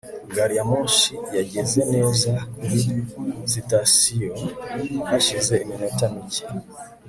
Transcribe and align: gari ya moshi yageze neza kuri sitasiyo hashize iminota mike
gari 0.35 0.53
ya 0.57 0.63
moshi 0.71 1.13
yageze 1.37 1.79
neza 1.93 2.31
kuri 2.55 2.79
sitasiyo 3.51 4.31
hashize 5.09 5.53
iminota 5.63 6.05
mike 6.13 6.43